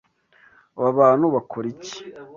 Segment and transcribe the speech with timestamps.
[0.77, 1.97] Aba bantu bakora iki?